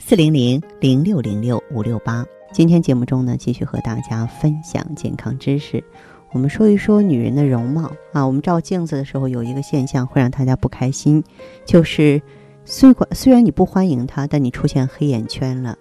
[0.00, 2.24] 四零零零六零六五六八。
[2.52, 5.82] 今天节目中呢，继续和大家分享健康知识。
[6.32, 8.24] 我们说一说女人的容貌啊。
[8.24, 11.22] 我们照镜子的时候，有一个现象会让大家不开心，
[11.66, 12.22] 就是
[12.64, 15.76] 虽管虽然你不欢迎她，但你出现黑眼圈了。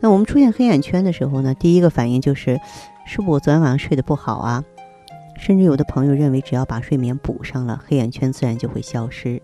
[0.00, 2.60] 那我们出现黑眼圈的时候呢，第一个反应就是，
[3.06, 4.62] 是不是我昨天晚上睡得不好啊？
[5.38, 9.40] 甚至有的朋友认为，只要把睡眠补上了，黑眼圈自然就会消失。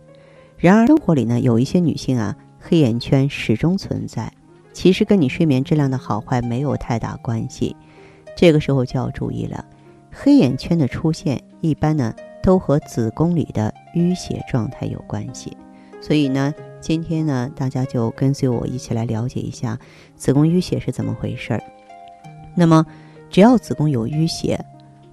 [0.58, 2.36] 然而生活里呢，有一些女性啊。
[2.60, 4.32] 黑眼圈始终存在，
[4.72, 7.74] 其实跟你睡眠质量的好坏没有太大关系。
[8.36, 9.64] 这个时候就要注意了，
[10.12, 15.56] 黑眼圈的出现一般呢都和子宫里的淤血状态有关系。
[16.00, 19.78] 所以呢，今天呢大家就跟随我一起来了解一下
[20.14, 21.62] 子宫淤血是怎么回事儿。
[22.54, 22.84] 那么，
[23.30, 24.64] 只要子宫有淤血，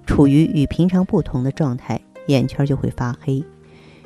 [0.04, 3.44] 处于与平常不同的状态，眼圈就会发黑。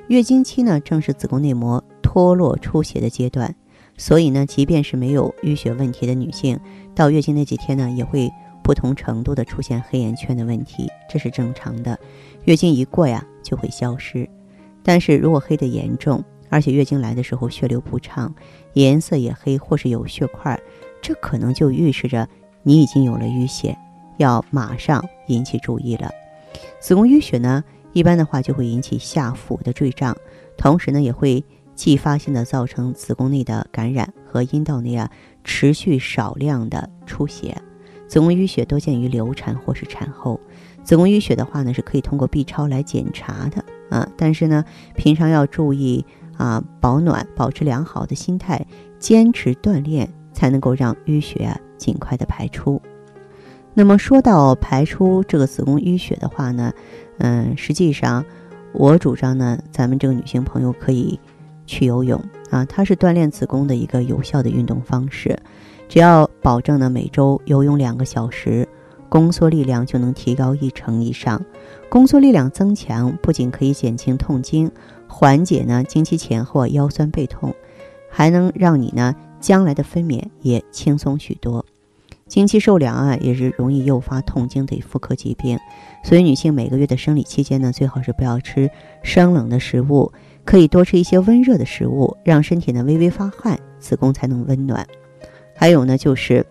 [0.09, 1.83] 月经期呢正是子宫内膜。
[2.13, 3.55] 脱落出血的阶段，
[3.97, 6.59] 所以呢，即便是没有淤血问题的女性，
[6.93, 8.29] 到月经那几天呢，也会
[8.65, 11.97] 不同程度的出现黑眼圈的问题，这是正常的。
[12.47, 14.29] 月经一过呀，就会消失。
[14.83, 18.35] 但是如果黑的严重，而且月经来的时候血流不畅，
[18.73, 20.61] 颜色也黑，或是有血块，
[21.01, 22.29] 这可能就预示着
[22.65, 23.79] 你已经有了淤血，
[24.17, 26.11] 要马上引起注意了。
[26.81, 30.17] 子宫淤血呢，一般的话就会引起下腹的坠胀，
[30.57, 31.45] 同时呢，也会。
[31.81, 35.11] 继发性的造成子宫内的感染和阴道内啊
[35.45, 37.57] 持续少量的出血，
[38.07, 40.39] 子宫淤血多见于流产或是产后。
[40.85, 44.63] 子宫淤血的话呢是可以通过 B 超来检查的啊，但是呢
[44.95, 46.05] 平常要注意
[46.37, 48.67] 啊保暖，保持良好的心态，
[48.99, 52.83] 坚持锻炼才能够让淤血啊尽快的排出。
[53.73, 56.75] 那么说到排出这个子宫淤血的话呢，
[57.21, 58.23] 嗯，实际上
[58.75, 61.19] 我主张呢，咱们这个女性朋友可以。
[61.71, 62.21] 去游泳
[62.51, 65.39] 啊，它是锻炼子宫的一个有效的运动方式。
[65.89, 68.69] 只要保证呢每周游泳两个小时，
[69.09, 71.41] 宫缩力量就能提高一成以上。
[71.89, 74.71] 宫缩力量增强不仅可以减轻痛经，
[75.07, 77.55] 缓解呢经期前后腰酸背痛，
[78.11, 81.65] 还能让你呢将来的分娩也轻松许多。
[82.27, 85.59] 经期受凉啊，也是容易诱发痛经等妇科疾病，
[86.05, 88.71] 所以女性每个月的生理期间呢，最好是不要吃
[89.03, 90.13] 生冷的食物。
[90.45, 94.87] 可以多吃一些温热的食物，让身体呢微微发汗，子宫才能温暖。
[95.55, 96.45] 还有呢，就是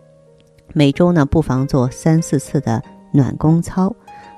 [0.73, 3.94] 每周呢不妨做三四次的暖宫操，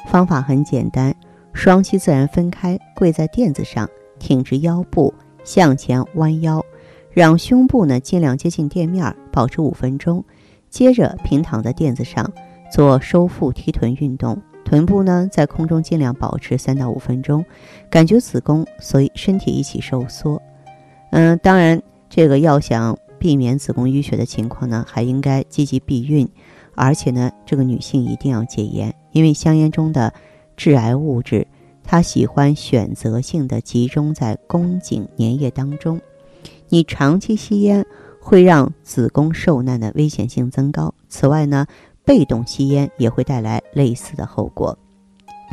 [0.07, 1.13] 方法很简单，
[1.53, 5.13] 双膝自然分开，跪在垫子上，挺直腰部，
[5.43, 6.63] 向前弯腰，
[7.11, 10.23] 让胸部呢尽量接近垫面，保持五分钟。
[10.69, 12.31] 接着平躺在垫子上，
[12.71, 14.41] 做收腹提臀运动。
[14.71, 17.43] 臀部呢，在空中尽量保持三到五分钟，
[17.89, 20.41] 感觉子宫随身体一起收缩。
[21.09, 26.25] 嗯，当然，这个要想避免子宫淤血的情况呢，还应该积极避孕，
[26.73, 30.13] 而且呢，这个女性一定要戒烟，因为香烟中的
[30.55, 31.45] 致癌物质，
[31.83, 35.99] 它喜欢选择性的集中在宫颈粘液当中。
[36.69, 37.85] 你长期吸烟
[38.21, 40.93] 会让子宫受难的危险性增高。
[41.09, 41.67] 此外呢，
[42.03, 44.77] 被动吸烟也会带来类似的后果，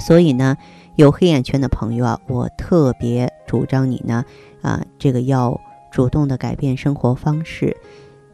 [0.01, 0.57] 所以呢，
[0.97, 4.25] 有黑眼圈的朋友啊，我特别主张你呢，
[4.63, 5.61] 啊，这个要
[5.93, 7.77] 主动的改变生活方式，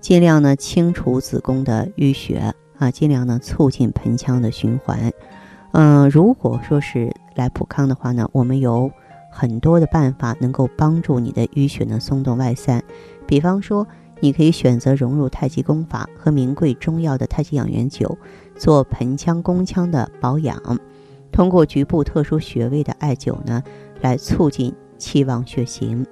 [0.00, 5.12] 尽量呢清除子宫的淤血啊，尽量呢促进盆腔的循环。
[5.72, 8.90] 嗯，如果说是来普康的话呢，我们有
[9.30, 12.82] 很多的办法能够帮助你的淤血呢松动外散，
[13.26, 13.86] 比方说。
[14.24, 18.16] 你可以选择融入太极功法和名贵中药的太极养元灸，
[18.56, 20.58] 做盆腔、宫腔的保养。
[21.30, 23.62] 通过局部特殊穴位的艾灸呢，
[24.00, 26.06] 来促进气旺血行。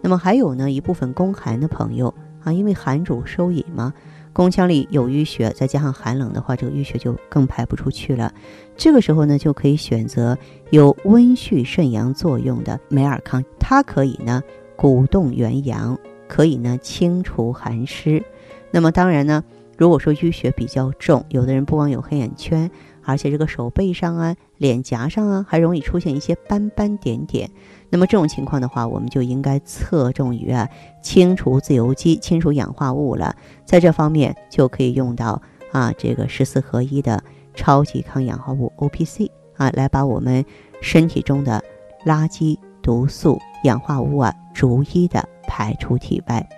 [0.00, 3.92] 那么还有呢，一部分宫寒的朋友啊，因为寒主收引嘛，
[4.32, 8.32] 宫腔里有淤血，再加上寒冷的话，这个淤血就更排不出去了。
[8.78, 10.38] 这个时候呢，就可以选择
[10.70, 14.42] 有温煦肾阳作用的美尔康，它可以呢
[14.74, 15.98] 鼓动元阳。
[16.28, 18.22] 可以呢清除寒湿，
[18.70, 19.42] 那么当然呢，
[19.76, 22.70] 如果说淤血比较重，有的人不光有黑眼圈，
[23.02, 27.50] 而且这个手背上啊、脸颊上啊，还容易出现一些斑斑点点。
[27.90, 30.68] 那么这种情况的话，我们就应该侧重于啊
[31.02, 33.34] 清除自由基、清除氧化物了。
[33.64, 35.40] 在这方面就可以用到
[35.72, 37.22] 啊这个十四合一的
[37.54, 40.44] 超级抗氧化物 O P C 啊，来把我们
[40.82, 41.64] 身体中的
[42.04, 45.26] 垃圾、毒素、氧化物啊逐一的
[45.58, 46.48] 排出体外。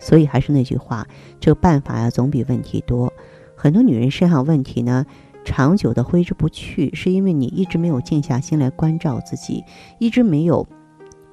[0.00, 1.06] 所以还是那句话，
[1.38, 3.12] 这个办法呀总比问题多。
[3.54, 5.06] 很多女人身上问题呢，
[5.44, 9.62] 长久的挥之不去，是因为你一直没有静下心来关照自己，
[9.98, 10.66] 一直没有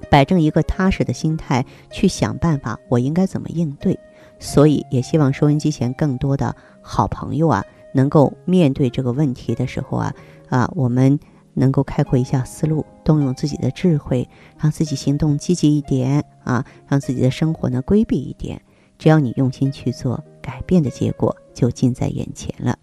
[0.08, 3.98] 摆正一个踏实的心态去想办法，我应该怎么应对。
[4.38, 7.64] 所以也希望收音机前更多的好朋友啊，
[7.94, 10.14] 能够面对这个问题的时候啊
[10.50, 11.18] 啊，我们
[11.58, 14.26] 能够开阔一下思路，动用自己的智慧，
[14.58, 18.60] 让自己行动积极一点啊，让自己的生活呢规避一点。
[18.96, 22.78] 只要你用心去做，改变的结果就近在眼前了。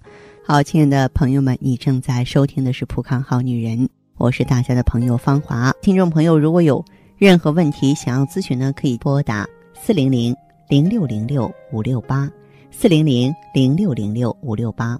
[0.46, 3.80] 好，亲爱的朋友们，你正在收听的是《普康好女人》，
[4.18, 5.74] 我是大家的朋友芳华。
[5.82, 6.84] 听众朋友，如果有
[7.18, 10.36] 任何问题想要咨询呢，可以拨打四零零
[10.70, 12.30] 零六零六五六八
[12.72, 15.00] 四零零零六零六五六八，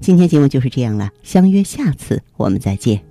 [0.00, 3.09] 今天节目就是这样了，相约下次我们再见。